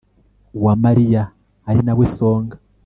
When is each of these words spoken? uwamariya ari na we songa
uwamariya 0.57 1.23
ari 1.69 1.81
na 1.85 1.93
we 1.97 2.05
songa 2.15 2.55